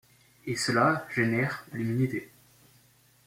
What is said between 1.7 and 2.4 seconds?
l’humilité.